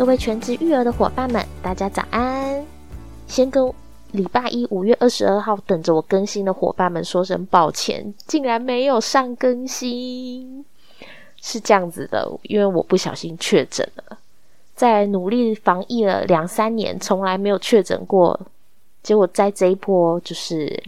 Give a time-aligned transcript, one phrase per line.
[0.00, 2.64] 各位全职育儿的伙伴们，大家早安！
[3.26, 3.70] 先跟
[4.12, 10.64] 礼拜一五月二十二号等着我更新的伙伴们说声抱歉，竟然没有上更新。
[11.42, 14.16] 是这样子的，因为我不小心确诊了，
[14.74, 18.40] 在努力防疫了两三年，从来没有确诊过，
[19.02, 20.82] 结果在这一波就是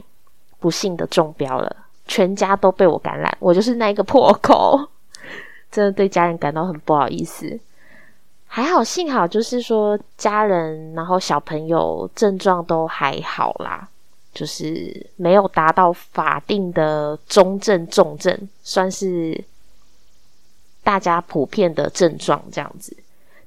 [0.59, 4.89] 不幸的中标了，全家都被我感染，我就是那一个破口，
[5.71, 7.61] 真的对家人感到很不好意思。
[8.55, 13.89] 还好，幸好就是说家人，然后小朋友症状都还好啦，
[14.35, 19.43] 就是没有达到法定的中症、重症，算是
[20.85, 22.95] 大家普遍的症状这样子。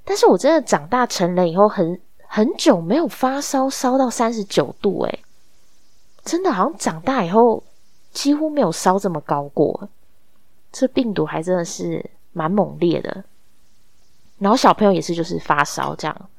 [0.03, 5.19] 但是我真的长大成人以后，很很久没有发烧，烧到三十九度，诶，
[6.23, 7.61] 真的好像长大以后
[8.11, 9.87] 几乎没有烧这么高过。
[10.71, 13.23] 这病毒还真的是蛮猛烈的。
[14.39, 16.29] 然后小朋友也是，就是发烧这样。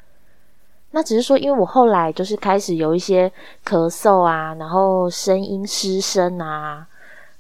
[0.93, 3.31] 那只是说，因为我后来就是开始有一些
[3.67, 6.87] 咳嗽啊，然后声音失声啊，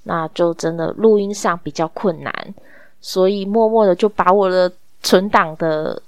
[0.03, 2.55] 那就真的录音上比较困难，
[3.01, 4.71] 所以默默的就把我的
[5.03, 6.03] 存档的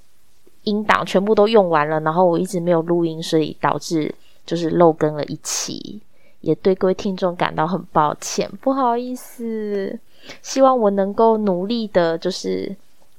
[0.63, 4.13] 音档全部都用完了，然后我一直没有录音，所以导致
[4.45, 5.99] 就是漏更了一期，
[6.41, 9.97] 也对各位听众感到很抱歉，不好意思。
[10.43, 12.75] 希望我能够努力的，就是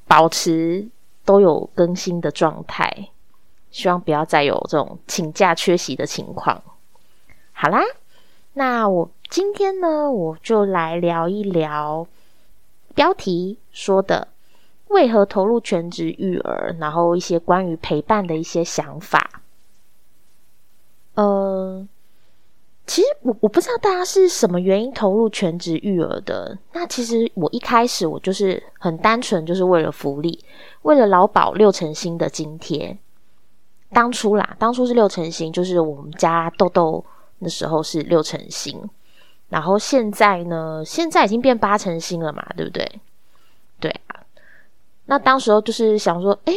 [0.06, 0.87] 保持。
[1.25, 3.09] 都有更新的状态，
[3.71, 6.62] 希望不要再有这种请假缺席的情况。
[7.53, 7.81] 好啦，
[8.55, 12.07] 那我今天呢，我就来聊一聊
[12.95, 14.28] 标题说的
[14.89, 19.43] 为何投入全职育儿，然后一些关于陪伴的一些想法。
[21.15, 21.50] 呃。
[22.91, 26.59] 其实我我不知道大家是什么原因投入全职育儿的。
[26.73, 30.45] 那其实我一开始我就是很单纯，就是为了福利，
[30.83, 32.99] 为了劳保六成新的津贴。
[33.93, 37.05] 当初啦，当初是六成新，就是我们家豆豆
[37.39, 38.83] 那时候是六成新。
[39.50, 43.00] 然后现在呢，现在已经变八成新了嘛，对不对？
[43.79, 44.19] 对啊。
[45.05, 46.56] 那当时候就是想说，诶，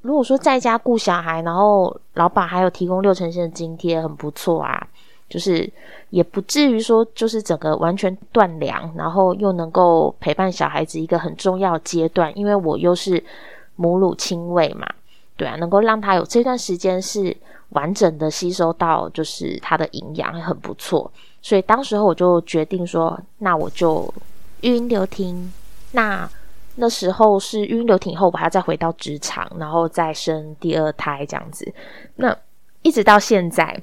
[0.00, 4.88] 如果说在家顾小孩，然后老板还有提供六成新的津贴，很不错啊。
[5.28, 5.68] 就是
[6.10, 13.22] 也不至于说，就是整个完全断粮，然后又能够陪伴小孩子一个很重要阶段，因为我又是
[13.76, 14.86] 母乳亲喂嘛，
[15.36, 17.36] 对啊，能够让他有这段时间是
[17.70, 21.10] 完整的吸收到，就是他的营养很不错，
[21.42, 24.12] 所以当时候我就决定说，那我就
[24.60, 25.52] 育婴留停。
[25.92, 26.28] 那
[26.76, 31.72] 那时候是育婴留停后，我还要再回到职场，然后再生第二胎这样子，
[32.16, 32.36] 那
[32.82, 33.80] 一直到现在。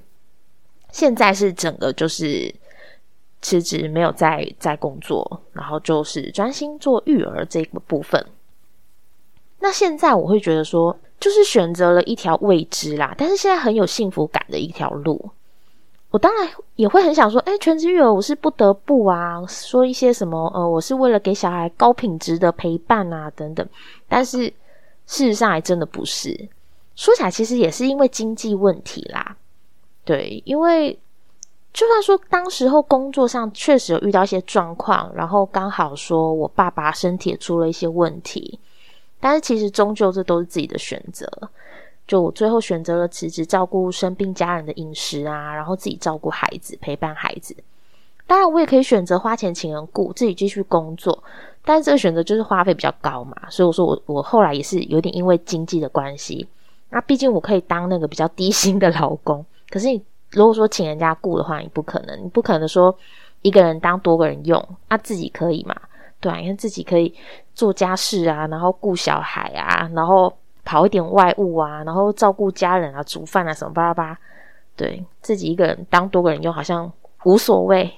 [0.92, 2.54] 现在是整个就是
[3.42, 8.26] 辞职，没有在在工作，然后就是专心做育儿这个部分。
[9.60, 15.32] 那现在我会觉得说，就是选择了一条未知啦，但是现在很有幸福感的一条路。
[16.10, 23.66] 我当然也会很想说，哎，全职育儿我是不得不啊，说一些什么呃，我是为了给小孩高品质的陪伴啊等等。
[24.10, 24.40] 但是
[25.06, 26.50] 事实上还真的不是，
[26.96, 29.38] 说起来其实也是因为经济问题啦。
[30.04, 30.98] 对，因为
[31.74, 38.60] 就算说当时候工作上确实有遇到一些状况，然后刚好说我爸爸身体也出了一些问题，
[39.20, 41.30] 但是其实终究这都是自己的选择。
[42.08, 47.56] 就我最后选择了辞职，照顾生病家人的饮食啊，然后自己照顾孩子，陪伴孩子。
[48.28, 51.24] 当然，我也可以选择花钱请人雇，自己继续工作，
[51.64, 53.36] 但是这个选择就是花费比较高嘛。
[53.50, 56.46] 所以我说我我后来也是有点因为经济的关系，
[56.90, 59.46] 那毕竟我可以当那个比较低薪的劳工。
[59.72, 62.96] 可是你如果说请人家雇的话，你不可能，你不可能说
[63.42, 65.76] 一个人当多个人用，啊自己可以嘛？
[66.20, 67.12] 对，因为自己可以
[67.56, 70.32] 做家事啊，然后顾小孩啊，然后
[70.64, 74.16] 跑一点外务啊，然后照顾家人啊，煮饭啊什么巴拉巴，
[74.76, 76.92] 对自己一个人当多个人用好像
[77.24, 77.92] 无所谓，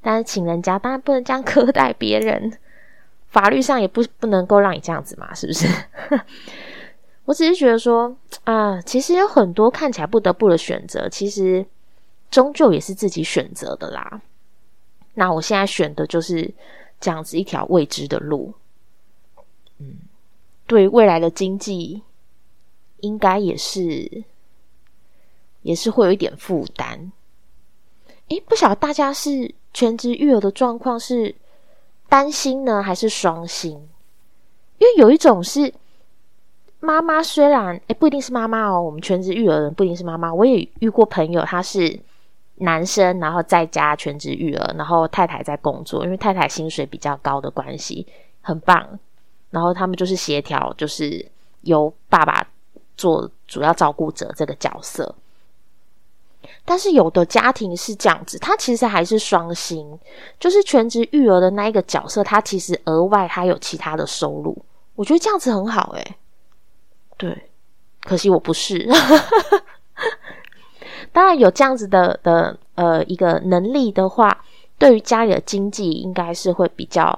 [0.00, 2.50] 但是请人家当然不能这样苛待别人，
[3.28, 5.68] 法律上也不不能够让你这样子嘛，是不是？
[7.26, 11.64] 我只是觉得说啊，其实有很多看起来不得不的选择，其实
[12.28, 14.20] 终究也是自己选择的啦。
[15.14, 16.52] 那我现在选的就是
[16.98, 18.52] 这样子一条未知的路，
[19.78, 19.98] 嗯，
[20.66, 22.02] 对未来的经济
[22.98, 24.24] 应该也是
[25.62, 27.12] 也是会有一点负担。
[28.28, 31.34] 诶，不晓得大家是全职育儿的状况是
[32.08, 33.88] 单心呢，还是双薪？
[34.78, 35.72] 因为有一种是。
[36.80, 40.32] 妈妈虽然诶不一定是妈妈哦，我们全职育儿人不一定是妈妈。
[40.32, 42.00] 我也遇过朋友，他是
[42.56, 48.06] 男生，然后在家全职育儿，然后太太在工作，因为太太薪水比较高的关系，
[48.40, 48.98] 很棒。
[49.50, 51.24] 然后他们就是协调，就是
[51.62, 52.46] 由爸爸
[52.96, 55.14] 做主要照顾者这个角色。
[56.64, 59.98] 但是有的家庭是这样子，他其实还是双薪，
[60.38, 64.56] 就是全职育儿的那一个角色，他其实额外还有其他的收入。
[64.94, 66.16] 我觉得这样子很好诶。
[67.20, 67.50] 对，
[68.02, 68.88] 可惜我不是。
[71.12, 74.44] 当然有这样子的的呃一个能力的话，
[74.78, 77.16] 对于家里的经济应该是会比较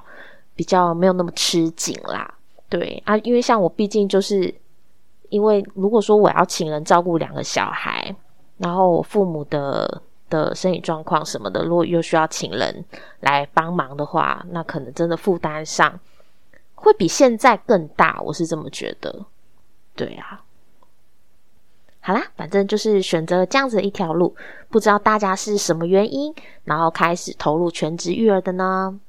[0.55, 2.31] 比较没有那么吃紧啦。
[2.69, 4.53] 对啊，因为像我毕竟就是
[5.29, 8.15] 因为如果说我要请人照顾两个小孩。
[8.57, 12.85] 然后我父母的的身体状况什么的，如果又需要请人
[13.21, 15.99] 来帮忙的话，那可能真的负担上
[16.75, 18.21] 会比现在更大。
[18.21, 19.25] 我是这么觉得，
[19.95, 20.43] 对啊。
[21.99, 24.35] 好啦，反正就是选择了这样子的一条路，
[24.69, 26.35] 不知道大家是什么原因，
[26.65, 28.99] 然后开始投入全职育儿的呢？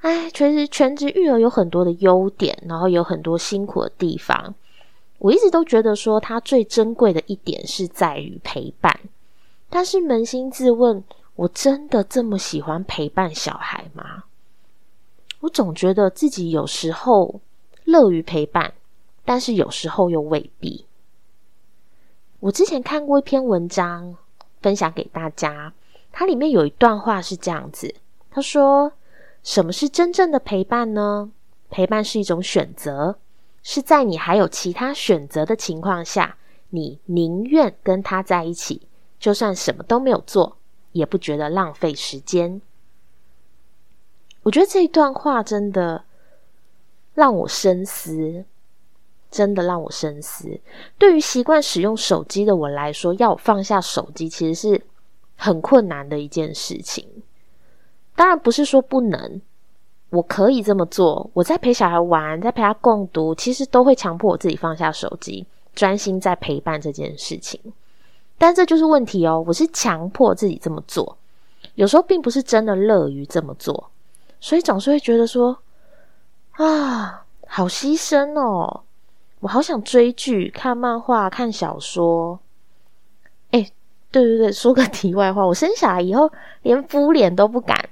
[0.00, 4.54] 哎，其实全职育儿有很多的优点，然后有很多辛苦的地方。
[5.18, 8.98] 我一直都觉得说，它最珍贵的一点是在于陪伴。
[9.68, 11.04] 但是扪心自问，
[11.36, 14.24] 我真的这么喜欢陪伴小孩吗？
[15.40, 17.40] 我总觉得自己有时候
[17.84, 18.72] 乐于陪伴，
[19.30, 20.86] 但是有时候又未必。
[22.40, 24.16] 我之前看过一篇文章，
[24.60, 25.72] 分享给大家。
[26.10, 27.94] 它里面有一段话是这样子：
[28.28, 28.92] 他说，
[29.44, 31.30] 什么是真正的陪伴呢？
[31.70, 33.20] 陪伴是一种选择。
[33.62, 36.36] 是在你还有其他选择的情况下，
[36.70, 38.88] 你宁愿跟他在一起，
[39.20, 40.56] 就算什么都没有做，
[40.90, 42.60] 也不觉得浪费时间。
[44.42, 46.04] 我觉得这一段话真的
[47.14, 48.44] 让我深思，
[49.30, 50.60] 真的让我深思。
[50.98, 54.82] 对于习惯使用手机的我来说，要我放下手机，其实是
[55.36, 57.06] 很困难的一件事情。
[58.14, 59.40] 当然不是说不能。
[60.10, 67.60] 我可以这么做，我在陪小孩玩，在陪他共读，其实都会强迫我自己放下手机，专心在陪伴这件事情。
[68.36, 71.16] 但这就是问题哦，我是强迫自己这么做，
[71.76, 73.88] 有时候并不是真的乐于这么做，
[74.40, 75.56] 所以总是会觉得说
[76.54, 78.82] 啊，好牺牲哦，
[79.40, 82.38] 我好想追剧、看漫画、看小说。
[83.50, 83.66] 哎，
[84.10, 86.30] 对对对，说个题外话，我生小孩以后
[86.62, 87.88] 连敷脸都不敢。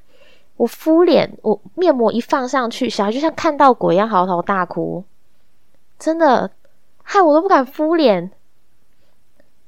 [0.56, 5.04] 我敷脸，我面膜一放上去，小孩就像看到鬼一样嚎啕大哭，
[5.98, 6.50] 真的
[7.02, 8.30] 害我都不敢敷脸。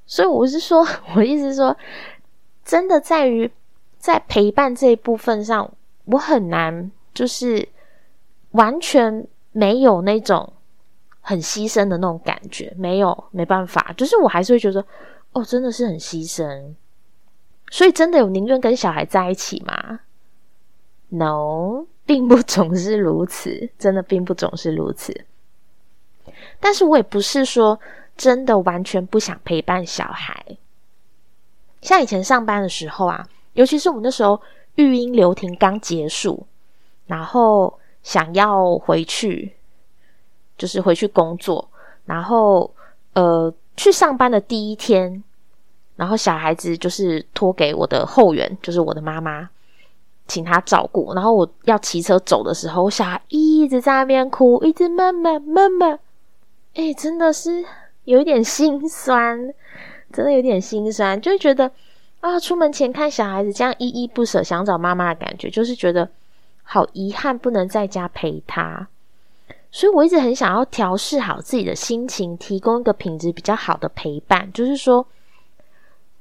[0.04, 0.84] 所以我是说，
[1.14, 1.76] 我意思说，
[2.64, 3.50] 真的在于
[3.98, 5.72] 在陪伴这一部分上，
[6.06, 7.68] 我很难就是
[8.50, 10.52] 完全没有那种
[11.20, 14.84] 很牺牲的那种感觉，没有没办法，就是我还是会觉得，
[15.32, 16.75] 哦，真的是很牺牲。
[17.70, 20.00] 所以真的有宁愿跟小孩在一起吗
[21.11, 25.25] ？No， 并不总是如此，真的并不总是如此。
[26.58, 27.78] 但是我也不是说
[28.16, 30.44] 真的完全不想陪伴小孩。
[31.81, 34.40] 像以前上班的时候啊，尤其是我们那时候
[34.75, 36.47] 育婴留停刚结束，
[37.06, 39.54] 然后想要回去，
[40.61, 41.67] 就是回去工作，
[42.05, 42.71] 然后
[43.14, 45.25] 呃去上班的第一天，
[45.97, 49.49] 然后小孩子就是托给我的后援，就是我的妈妈。
[50.26, 55.99] 请他照顾，然后我要骑车走的时候，我小孩一直在那边哭，一直妈妈妈妈，
[56.75, 57.64] 哎，真的是
[58.05, 59.52] 有一点心酸，
[60.12, 61.73] 真的有点心酸，就觉得
[62.21, 66.09] 啊，出门前看小孩子这样依依不舍，想找妈妈的感觉，就是觉得
[66.62, 68.87] 好遗憾，不能在家陪他，
[69.72, 75.06] 所以我一直很想要调试好自己的心情，提供一个品质比较好的陪伴，就是说。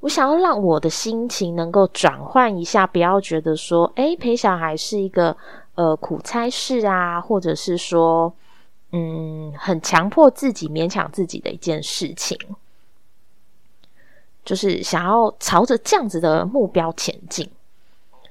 [0.01, 5.35] 我想要让我的心情能够转换一下，不要觉得说，哎，陪小孩是一个
[5.75, 8.33] 呃苦差事啊，或者是说，
[8.93, 12.37] 嗯，很强迫自己、勉强自己的一件事情，
[14.45, 17.49] 就是想要朝着这样子的目标前进。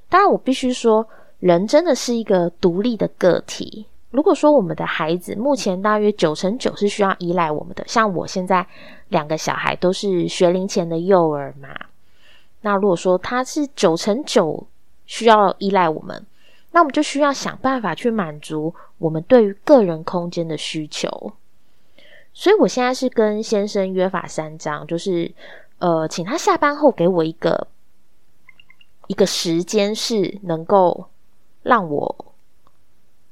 [0.09, 1.07] 当然，我必须说，
[1.37, 3.85] 人真的是一个独立的个体。
[4.11, 8.65] 如果说我们的孩子目前大约九成九是需要依赖我们的，像我现在
[9.09, 11.69] 两个小孩都是学龄前的幼儿嘛，
[12.61, 14.65] 那如果说他是九成九
[15.05, 16.25] 需要依赖我们，
[16.71, 21.33] 那我们就需要想办法去满足我们对于个人空间的需求。
[22.33, 25.31] 所以我现在是跟先生约法三章，就是
[25.77, 27.67] 呃，请他下班后给我一个
[29.05, 31.05] 一个时间，是能够
[31.61, 32.28] 让我。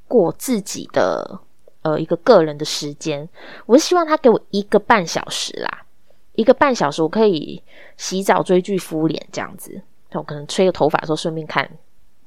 [0.08, 1.38] 过自己的
[1.82, 3.28] 呃一个个人的时间，
[3.66, 5.84] 我是希望他给我一个半小时啦，
[6.34, 7.62] 一个半小时我可以
[7.96, 9.80] 洗澡、追剧、敷脸这样子。
[10.12, 11.70] 我可能吹个头发的时候顺便看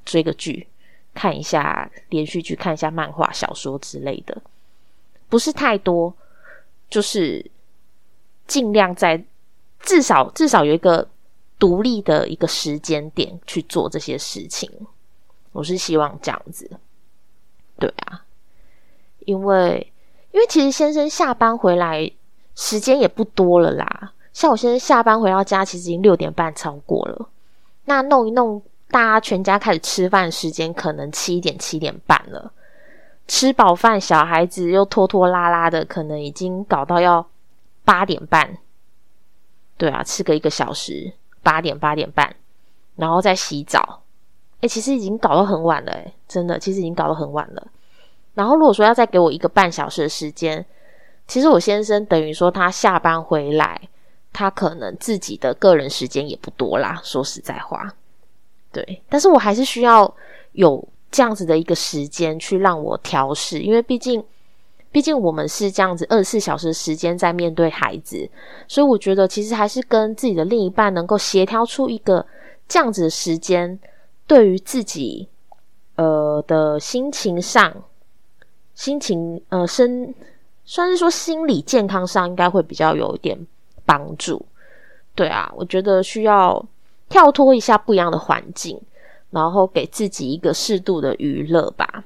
[0.04, 0.68] 追个剧，
[1.12, 4.40] 看一下连续剧，看一下漫画、小说之类的，
[5.28, 6.14] 不是太多，
[6.88, 7.44] 就是
[8.46, 9.24] 尽量在
[9.80, 11.08] 至少至少有一个
[11.58, 14.70] 独立的一个时间点去做这些事情。
[15.50, 16.70] 我是希望这样子，
[17.82, 18.22] 对啊，
[19.26, 19.92] 因为
[20.30, 22.08] 因为其实先生下班回来
[22.54, 24.12] 时间也不多了啦。
[24.32, 27.28] 像我先生下班回到家，其实已经六点半超过了。
[27.86, 32.52] 那弄一弄，大家全家开始吃饭时间可能七点七点半了。
[33.26, 37.26] 吃饱饭，小孩子又拖拖拉拉的，可能已经搞到要
[37.84, 38.58] 八点半。
[39.76, 42.36] 对啊，吃个一个小时，八点八点半，
[42.94, 44.01] 然后再洗澡。
[44.62, 47.66] 哎，其实已经搞到很晚了，哎，真的，其实已经搞到很晚了。
[48.34, 50.64] 然后如果说要再给我一个半小时的时间，
[51.26, 53.80] 其实我先生等于说他下班回来，
[54.32, 57.00] 他可能自己的个人时间也不多啦。
[57.02, 57.92] 说实在话，
[58.70, 60.14] 对，但是我还是需要
[60.52, 64.24] 有这样子的一个时间去让我调试，因为毕竟，
[64.92, 68.30] 毕竟我们是这样子二十四小时时间在面对孩子，
[68.68, 72.24] 所以我觉得其实还是跟自己的另一半能够协调出一个
[72.68, 73.76] 这样子的时间。
[74.26, 75.28] 对于自己，
[75.96, 77.84] 呃的心情上，
[78.74, 80.14] 心情呃身，
[80.64, 83.46] 算是说心理健康上，应该会比较有一点
[83.84, 84.46] 帮助。
[85.14, 86.64] 对啊，我觉得需要
[87.08, 88.80] 跳脱一下不一样的环境，
[89.30, 92.04] 然后给自己一个适度的娱乐吧。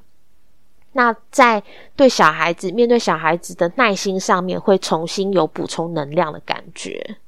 [0.92, 1.62] 那在
[1.94, 7.18] 对小孩子面对小孩子的耐心上面，会重新有补充能量的感觉。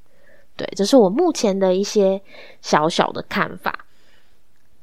[0.57, 2.21] 对，这是我目前的一些
[2.63, 3.85] 小小的看法。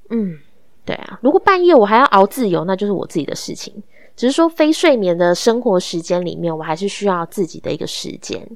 [0.10, 0.38] 嗯，
[0.86, 3.84] 对啊，如果半夜我还要熬自由，那就是我自己的事情。
[4.16, 8.48] 只是说非睡眠的生活时间里面，我还是需要自己的一个时间。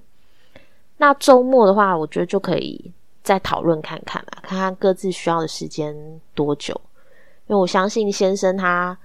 [0.98, 5.94] 那周末的话，我觉得就可以再讨论看看啦，看看各自需要的时间
[6.34, 6.79] 多久。
[7.48, 8.98] 因为我相信先生他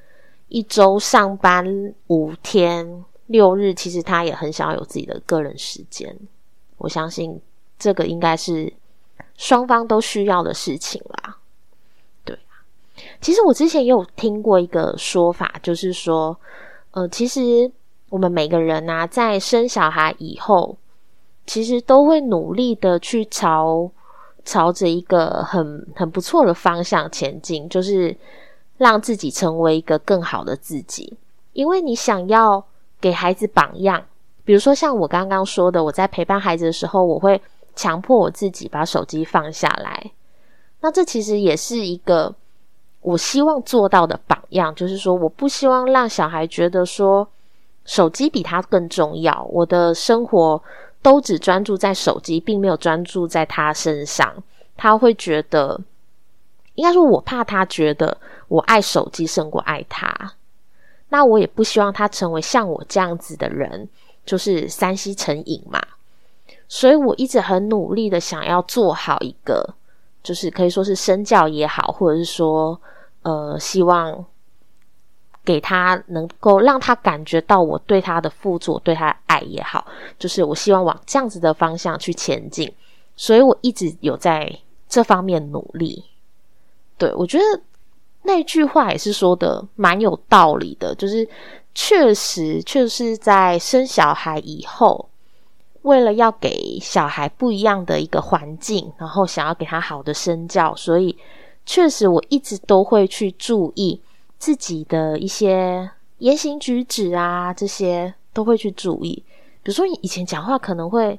[0.48, 1.66] 一周上班
[2.08, 6.16] 五天六日，其实他也很想要有自己的个人时间。
[6.78, 7.40] 我相信
[7.78, 8.72] 这个应该是
[9.36, 11.38] 双方都需要的事情啦。
[13.20, 16.36] 其实我之前也有听过一个说法，就是说，
[16.90, 17.70] 呃，其实
[18.10, 20.76] 我们每个人呐，在生小孩以后，
[21.46, 23.90] 其实都会努力的去朝
[24.44, 28.14] 朝着一个很很不错的方向前进，就是
[28.76, 31.16] 让自己成为一个更好的自己。
[31.54, 32.62] 因为你想要
[33.00, 34.04] 给孩子榜样，
[34.44, 37.40] 比如说像我刚刚说的，我在陪伴孩子的时候，我会
[37.74, 40.12] 强迫我自己把手机放下来。
[40.80, 42.34] 那这其实也是一个。
[43.04, 47.28] 我希望做到的榜样，就是说，我不希望让小孩觉得说
[47.84, 49.46] 手机比他更重要。
[49.52, 50.62] 我的生活
[51.02, 54.42] 都只专注在手机，并没有专注在他身上。
[54.74, 55.78] 他会觉得，
[56.76, 58.16] 应该说，我怕他觉得
[58.48, 60.32] 我爱手机胜过爱他。
[61.10, 63.86] 那我也不希望他成为像我这样子的人，
[64.24, 65.78] 就是三西成瘾嘛。
[66.68, 69.74] 所以我一直很努力的想要做好一个，
[70.22, 72.80] 就是可以说是身教也好，或者是说。
[73.24, 74.22] 呃，希望
[75.42, 79.86] 给他能够让他感觉到我对他的付出，对他的爱也好，
[80.18, 82.70] 就是我希望往这样子的方向去前进，
[83.16, 84.54] 所以我一直有在
[84.86, 86.04] 这方面努力。
[86.98, 87.44] 对我觉得
[88.24, 91.26] 那句话也是说的蛮有道理的，就是
[91.74, 95.08] 确实，确实在生小孩以后，
[95.80, 101.16] 为了要给小孩不一样的一个环境，然后想要给他好的身教，所以。
[101.66, 104.02] 确实，我一直都会去注意
[104.38, 109.24] 自己的一些言行举止啊，这些都会去注意。
[109.62, 111.18] 比如说，以前讲话可能会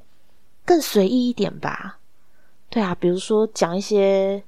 [0.64, 1.98] 更随意一点吧。
[2.70, 4.44] 对啊，比如说讲一些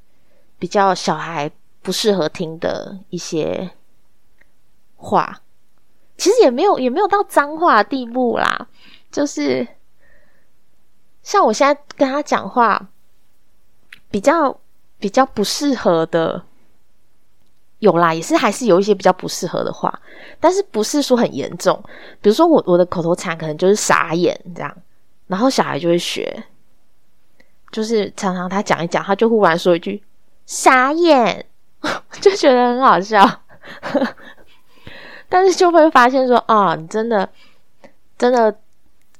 [0.60, 1.52] 比较小孩
[1.82, 3.72] 不适合听的一些
[4.98, 5.42] 话，
[6.16, 8.68] 其实也没有也没有到脏话的地步啦。
[9.12, 9.68] 就是
[11.24, 12.90] 像我现在跟他讲话，
[14.12, 14.60] 比较。
[15.00, 16.42] 比较不适合的
[17.80, 20.00] 有啦，也是还是有一些比较不适合的话，
[20.40, 21.82] 但是不是说很严重。
[22.22, 24.78] 比如说我我的口头禅可能就是傻眼这样，
[25.28, 26.44] 然后小孩就会学，
[27.72, 30.02] 就是常常他讲一讲，他就忽然说一句
[30.48, 31.46] 傻眼，
[32.20, 33.24] 就觉得很好笑。
[35.30, 37.30] 但是就会发现说啊，你真的
[38.18, 38.58] 真的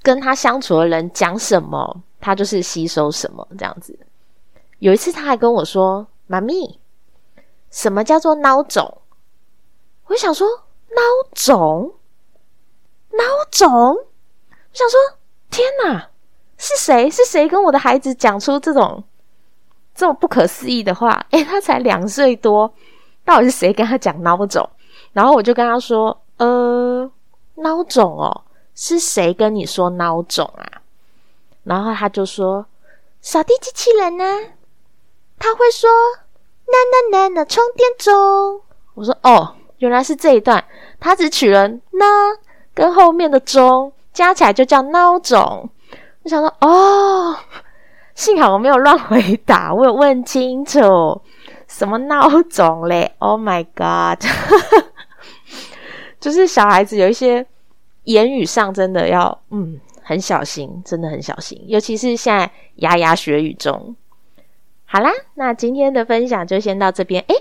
[0.02, 3.96] 跟他相处的人讲什么，他就是吸收什么这样子。
[4.80, 6.80] 有一次，他还跟我说：“妈咪，
[7.72, 9.02] 什么叫做孬种？”
[10.08, 10.48] 我想说
[10.90, 11.96] ：“孬种，
[13.12, 15.00] 孬种。”我想说
[15.50, 16.10] ：“天哪，
[16.58, 17.10] 是谁？
[17.10, 19.04] 是谁跟我的孩子讲出这种
[19.96, 22.72] 这么不可思议的话？”诶，他才两岁多，
[23.26, 24.70] 到底是谁跟他讲孬种？
[25.14, 27.12] 然后我就跟他说：“呃，
[27.56, 28.44] 孬种哦，
[28.76, 30.84] 是谁跟你说孬种啊？”
[31.66, 32.68] 然后他就说
[33.20, 34.24] ：“扫地机器人呢？
[35.40, 35.90] 他会说
[36.68, 38.62] ‘呐呐呐呐充电中’。”
[38.96, 40.64] 我说：“哦，原来是这一段，
[41.00, 42.06] 他只取了‘呢’
[42.74, 45.70] 跟后面的‘钟’加起来就叫孬种。”
[46.24, 47.36] 我想说：“哦，
[48.16, 51.22] 幸好我没有乱回答，我有问清楚，
[51.68, 54.24] 什么孬种嘞？Oh my god！
[56.20, 57.46] 就是小孩子有一些
[58.04, 63.94] 言语上真的要嗯。”很小心，真的很小心，尤其是现在牙牙学语中。
[64.90, 67.22] 好啦，那今天的分享就先到这边。
[67.28, 67.36] 诶，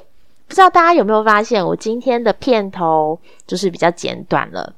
[0.49, 4.75] 不知道大家有没有发现，我今天的片头就是比较简短了。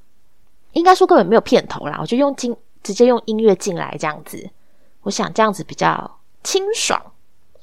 [0.73, 4.49] 应该说根本没有片头啦，我就用进直接用音乐进来这样子。
[5.03, 7.01] 我想这样子比较清爽，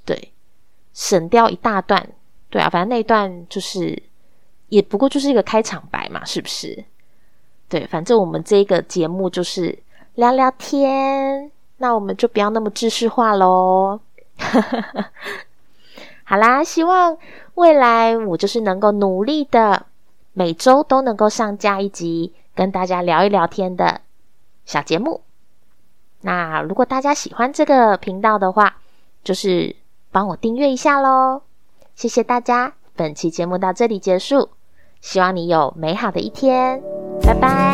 [0.04, 0.32] 对，
[0.94, 2.10] 省掉一大段。
[2.50, 4.02] 对啊，反正那一段就是
[4.70, 6.84] 也不过就是一个开场白嘛，是不是？
[7.70, 9.78] 对，反正我们这个节目就是。
[10.16, 14.00] 聊聊天，那我们就不要那么知识化喽。
[16.24, 17.18] 好啦，希望
[17.54, 19.86] 未来我就是能够努力的，
[20.34, 24.01] 每周都能够上架一集，跟大家聊一聊天的
[24.65, 25.22] 小节目。
[26.22, 28.77] 那如果大家喜欢这个频道的话，
[29.24, 29.75] 就是
[30.12, 31.44] 帮我订阅一下喽。
[31.96, 34.50] 谢谢大家，本期节目到这里结束，
[35.01, 36.82] 希望你有美好的一天，
[37.22, 37.64] 拜拜。